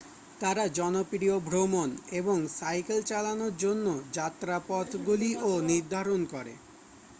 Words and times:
তারা 0.39 0.63
জনপ্রিয় 0.77 1.35
ভ্রমণ 1.47 1.89
এবং 2.11 2.37
সাইকেল 2.59 2.99
চালানোর 3.03 3.53
জন্য 3.57 3.85
যাত্রাপথগুলিও 4.13 5.51
নির্ধারণ 5.69 6.21
করে 6.33 6.53